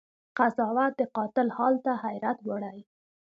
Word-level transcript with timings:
قضاوت 0.37 0.91
د 0.99 1.01
قاتل 1.15 1.47
حال 1.57 1.75
ته 1.85 1.91
حيرت 2.03 2.37
وړی 2.43 2.79